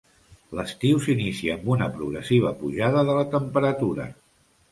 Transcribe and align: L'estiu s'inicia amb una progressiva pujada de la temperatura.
L'estiu 0.59 1.01
s'inicia 1.07 1.57
amb 1.57 1.67
una 1.75 1.89
progressiva 1.97 2.53
pujada 2.63 3.05
de 3.11 3.17
la 3.21 3.27
temperatura. 3.35 4.09